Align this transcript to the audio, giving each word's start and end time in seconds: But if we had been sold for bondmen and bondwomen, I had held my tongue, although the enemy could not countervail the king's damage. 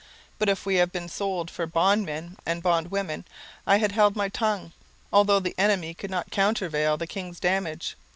But 0.39 0.49
if 0.49 0.65
we 0.65 0.77
had 0.77 0.91
been 0.91 1.07
sold 1.07 1.51
for 1.51 1.67
bondmen 1.67 2.35
and 2.43 2.63
bondwomen, 2.63 3.23
I 3.67 3.77
had 3.77 3.91
held 3.91 4.15
my 4.15 4.29
tongue, 4.29 4.71
although 5.13 5.39
the 5.39 5.53
enemy 5.59 5.93
could 5.93 6.09
not 6.09 6.31
countervail 6.31 6.97
the 6.97 7.05
king's 7.05 7.39
damage. 7.39 7.95